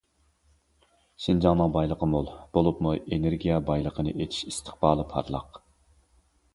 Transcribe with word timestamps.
شىنجاڭنىڭ 1.25 1.75
بايلىقى 1.75 2.09
مول، 2.15 2.31
بولۇپمۇ 2.59 2.95
ئېنېرگىيە 2.99 3.63
بايلىقىنى 3.71 4.19
ئېچىش 4.19 4.51
ئىستىقبالى 4.53 5.11
پارلاق. 5.17 5.67